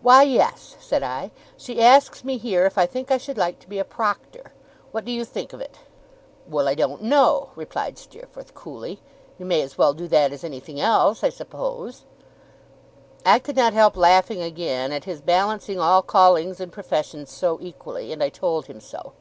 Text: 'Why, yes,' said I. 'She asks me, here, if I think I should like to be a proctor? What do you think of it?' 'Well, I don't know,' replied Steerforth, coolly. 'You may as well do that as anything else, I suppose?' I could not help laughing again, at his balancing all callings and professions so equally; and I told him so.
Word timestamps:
'Why, 0.00 0.22
yes,' 0.22 0.76
said 0.78 1.02
I. 1.02 1.32
'She 1.56 1.82
asks 1.82 2.22
me, 2.22 2.38
here, 2.38 2.66
if 2.66 2.78
I 2.78 2.86
think 2.86 3.10
I 3.10 3.18
should 3.18 3.36
like 3.36 3.58
to 3.58 3.68
be 3.68 3.80
a 3.80 3.84
proctor? 3.84 4.52
What 4.92 5.04
do 5.04 5.10
you 5.10 5.24
think 5.24 5.52
of 5.52 5.60
it?' 5.60 5.78
'Well, 6.48 6.68
I 6.68 6.76
don't 6.76 7.02
know,' 7.02 7.48
replied 7.56 7.98
Steerforth, 7.98 8.54
coolly. 8.54 9.00
'You 9.40 9.44
may 9.44 9.62
as 9.62 9.76
well 9.76 9.92
do 9.92 10.06
that 10.06 10.32
as 10.32 10.44
anything 10.44 10.78
else, 10.80 11.24
I 11.24 11.30
suppose?' 11.30 12.04
I 13.24 13.40
could 13.40 13.56
not 13.56 13.72
help 13.72 13.96
laughing 13.96 14.40
again, 14.40 14.92
at 14.92 15.02
his 15.02 15.20
balancing 15.20 15.80
all 15.80 16.00
callings 16.00 16.60
and 16.60 16.70
professions 16.70 17.32
so 17.32 17.58
equally; 17.60 18.12
and 18.12 18.22
I 18.22 18.28
told 18.28 18.66
him 18.66 18.78
so. 18.78 19.14